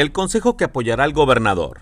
el 0.00 0.12
consejo 0.12 0.56
que 0.56 0.64
apoyará 0.64 1.04
al 1.04 1.12
gobernador. 1.12 1.80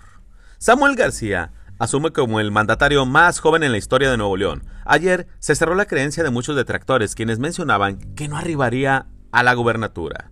Samuel 0.57 0.97
García 0.97 1.53
asume 1.79 2.11
como 2.11 2.41
el 2.41 2.51
mandatario 2.51 3.05
más 3.05 3.39
joven 3.39 3.63
en 3.63 3.71
la 3.71 3.77
historia 3.77 4.11
de 4.11 4.17
Nuevo 4.17 4.35
León. 4.35 4.65
Ayer 4.83 5.27
se 5.39 5.55
cerró 5.55 5.73
la 5.73 5.85
creencia 5.85 6.23
de 6.23 6.29
muchos 6.29 6.57
detractores 6.57 7.15
quienes 7.15 7.39
mencionaban 7.39 7.97
que 8.15 8.27
no 8.27 8.35
arribaría 8.35 9.07
a 9.31 9.43
la 9.43 9.53
gubernatura. 9.53 10.31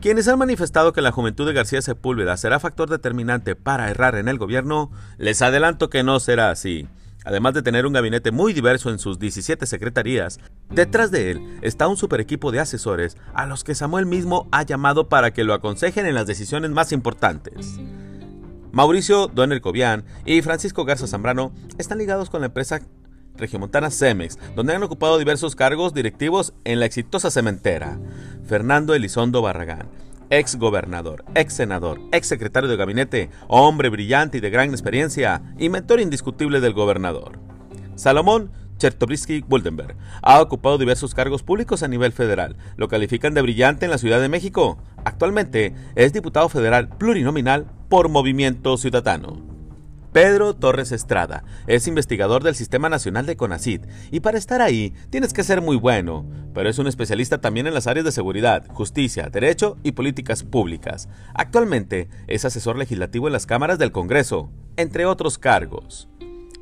Quienes 0.00 0.26
han 0.26 0.38
manifestado 0.38 0.94
que 0.94 1.02
la 1.02 1.12
juventud 1.12 1.46
de 1.46 1.52
García 1.52 1.82
Sepúlveda 1.82 2.38
será 2.38 2.60
factor 2.60 2.88
determinante 2.88 3.56
para 3.56 3.90
errar 3.90 4.14
en 4.14 4.28
el 4.28 4.38
gobierno, 4.38 4.90
les 5.18 5.42
adelanto 5.42 5.90
que 5.90 6.02
no 6.02 6.20
será 6.20 6.50
así. 6.50 6.88
Además 7.28 7.52
de 7.52 7.60
tener 7.60 7.84
un 7.84 7.92
gabinete 7.92 8.30
muy 8.30 8.54
diverso 8.54 8.88
en 8.88 8.98
sus 8.98 9.18
17 9.18 9.66
secretarías, 9.66 10.40
detrás 10.70 11.10
de 11.10 11.30
él 11.30 11.58
está 11.60 11.86
un 11.86 11.98
super 11.98 12.22
equipo 12.22 12.50
de 12.52 12.58
asesores 12.58 13.18
a 13.34 13.44
los 13.44 13.64
que 13.64 13.74
Samuel 13.74 14.06
mismo 14.06 14.48
ha 14.50 14.62
llamado 14.62 15.10
para 15.10 15.30
que 15.34 15.44
lo 15.44 15.52
aconsejen 15.52 16.06
en 16.06 16.14
las 16.14 16.26
decisiones 16.26 16.70
más 16.70 16.90
importantes. 16.90 17.78
Mauricio 18.72 19.26
Donner 19.26 19.60
Cobian 19.60 20.06
y 20.24 20.40
Francisco 20.40 20.86
Garza 20.86 21.06
Zambrano 21.06 21.52
están 21.76 21.98
ligados 21.98 22.30
con 22.30 22.40
la 22.40 22.46
empresa 22.46 22.80
regiomontana 23.36 23.90
Cemex, 23.90 24.38
donde 24.56 24.74
han 24.74 24.82
ocupado 24.82 25.18
diversos 25.18 25.54
cargos 25.54 25.92
directivos 25.92 26.54
en 26.64 26.80
la 26.80 26.86
exitosa 26.86 27.30
cementera. 27.30 27.98
Fernando 28.46 28.94
Elizondo 28.94 29.42
Barragán, 29.42 29.90
ex 30.30 30.56
gobernador, 30.56 31.24
ex 31.34 31.54
senador, 31.54 32.00
ex 32.12 32.26
secretario 32.26 32.68
de 32.68 32.76
gabinete, 32.76 33.30
hombre 33.48 33.88
brillante 33.88 34.38
y 34.38 34.40
de 34.40 34.50
gran 34.50 34.70
experiencia 34.70 35.42
y 35.58 35.68
mentor 35.68 36.00
indiscutible 36.00 36.60
del 36.60 36.72
gobernador. 36.72 37.38
Salomón 37.94 38.50
Chertobrisky 38.78 39.40
Buldenberg 39.40 39.96
ha 40.22 40.40
ocupado 40.40 40.78
diversos 40.78 41.14
cargos 41.14 41.42
públicos 41.42 41.82
a 41.82 41.88
nivel 41.88 42.12
federal. 42.12 42.56
Lo 42.76 42.88
califican 42.88 43.34
de 43.34 43.42
brillante 43.42 43.84
en 43.84 43.90
la 43.90 43.98
Ciudad 43.98 44.20
de 44.20 44.28
México. 44.28 44.78
Actualmente 45.04 45.74
es 45.96 46.12
diputado 46.12 46.48
federal 46.48 46.88
plurinominal 46.88 47.66
por 47.88 48.08
Movimiento 48.08 48.76
Ciudadano. 48.76 49.47
Pedro 50.12 50.54
Torres 50.54 50.90
Estrada 50.90 51.44
es 51.66 51.86
investigador 51.86 52.42
del 52.42 52.54
Sistema 52.54 52.88
Nacional 52.88 53.26
de 53.26 53.36
CONACID 53.36 53.82
y 54.10 54.20
para 54.20 54.38
estar 54.38 54.62
ahí 54.62 54.94
tienes 55.10 55.34
que 55.34 55.44
ser 55.44 55.60
muy 55.60 55.76
bueno, 55.76 56.26
pero 56.54 56.70
es 56.70 56.78
un 56.78 56.86
especialista 56.86 57.40
también 57.40 57.66
en 57.66 57.74
las 57.74 57.86
áreas 57.86 58.06
de 58.06 58.12
seguridad, 58.12 58.66
justicia, 58.68 59.28
derecho 59.30 59.76
y 59.82 59.92
políticas 59.92 60.44
públicas. 60.44 61.08
Actualmente 61.34 62.08
es 62.26 62.46
asesor 62.46 62.78
legislativo 62.78 63.26
en 63.26 63.34
las 63.34 63.46
cámaras 63.46 63.78
del 63.78 63.92
Congreso, 63.92 64.50
entre 64.76 65.04
otros 65.04 65.36
cargos. 65.36 66.08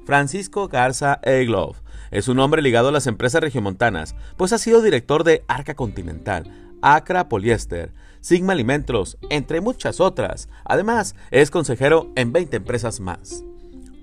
Francisco 0.05 0.69
Garza 0.69 1.21
Egloff 1.23 1.81
es 2.11 2.29
un 2.29 2.39
hombre 2.39 2.63
ligado 2.63 2.89
a 2.89 2.93
las 2.93 3.07
empresas 3.07 3.41
regiomontanas, 3.41 4.15
pues 4.37 4.53
ha 4.53 4.59
sido 4.59 4.83
director 4.83 5.25
de 5.25 5.45
Arca 5.49 5.75
Continental, 5.75 6.66
Acra 6.83 7.29
Poliéster, 7.29 7.93
Sigma 8.21 8.53
Alimentos, 8.53 9.19
entre 9.31 9.61
muchas 9.61 10.01
otras. 10.01 10.49
Además, 10.65 11.15
es 11.31 11.51
consejero 11.51 12.11
en 12.17 12.33
20 12.33 12.57
empresas 12.57 13.01
más. 13.01 13.45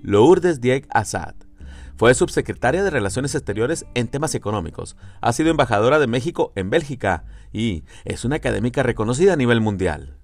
Lourdes 0.02 0.60
Dieg 0.60 0.86
Assad. 0.90 1.34
Fue 1.96 2.12
subsecretaria 2.14 2.82
de 2.82 2.90
Relaciones 2.90 3.34
Exteriores 3.34 3.86
en 3.94 4.08
temas 4.08 4.34
económicos. 4.34 4.96
Ha 5.20 5.32
sido 5.32 5.50
embajadora 5.50 5.98
de 5.98 6.08
México 6.08 6.52
en 6.56 6.68
Bélgica 6.68 7.24
y 7.52 7.84
es 8.04 8.24
una 8.24 8.36
académica 8.36 8.82
reconocida 8.82 9.34
a 9.34 9.36
nivel 9.36 9.60
mundial. 9.60 10.16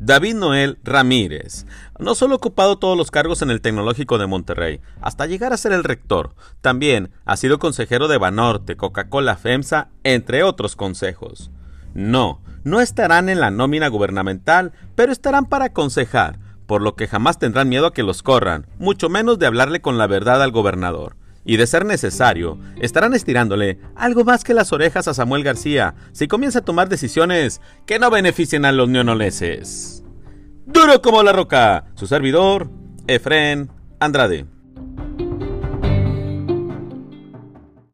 David 0.00 0.36
Noel 0.36 0.78
Ramírez. 0.84 1.66
No 1.98 2.14
solo 2.14 2.34
ha 2.34 2.36
ocupado 2.36 2.78
todos 2.78 2.96
los 2.96 3.10
cargos 3.10 3.42
en 3.42 3.50
el 3.50 3.60
Tecnológico 3.60 4.16
de 4.16 4.28
Monterrey, 4.28 4.80
hasta 5.00 5.26
llegar 5.26 5.52
a 5.52 5.56
ser 5.56 5.72
el 5.72 5.82
rector. 5.82 6.34
También 6.60 7.10
ha 7.24 7.36
sido 7.36 7.58
consejero 7.58 8.06
de 8.06 8.16
Banorte, 8.16 8.76
Coca-Cola 8.76 9.36
FEMSA, 9.36 9.88
entre 10.04 10.44
otros 10.44 10.76
consejos. 10.76 11.50
No, 11.98 12.40
no 12.62 12.80
estarán 12.80 13.28
en 13.28 13.40
la 13.40 13.50
nómina 13.50 13.88
gubernamental, 13.88 14.70
pero 14.94 15.10
estarán 15.10 15.46
para 15.46 15.64
aconsejar, 15.64 16.38
por 16.68 16.80
lo 16.80 16.94
que 16.94 17.08
jamás 17.08 17.40
tendrán 17.40 17.68
miedo 17.68 17.88
a 17.88 17.92
que 17.92 18.04
los 18.04 18.22
corran, 18.22 18.68
mucho 18.78 19.08
menos 19.08 19.40
de 19.40 19.46
hablarle 19.46 19.80
con 19.80 19.98
la 19.98 20.06
verdad 20.06 20.40
al 20.40 20.52
gobernador. 20.52 21.16
Y 21.44 21.56
de 21.56 21.66
ser 21.66 21.84
necesario, 21.84 22.56
estarán 22.80 23.14
estirándole 23.14 23.80
algo 23.96 24.22
más 24.22 24.44
que 24.44 24.54
las 24.54 24.72
orejas 24.72 25.08
a 25.08 25.14
Samuel 25.14 25.42
García 25.42 25.96
si 26.12 26.28
comienza 26.28 26.60
a 26.60 26.64
tomar 26.64 26.88
decisiones 26.88 27.60
que 27.84 27.98
no 27.98 28.10
beneficien 28.10 28.64
a 28.64 28.70
los 28.70 28.88
neonoleses. 28.88 30.04
Duro 30.66 31.02
como 31.02 31.24
la 31.24 31.32
roca, 31.32 31.86
su 31.96 32.06
servidor, 32.06 32.70
Efren 33.08 33.72
Andrade. 33.98 34.46